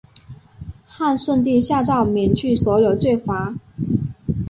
[0.87, 3.53] 汉顺帝下诏免去所有罪罚。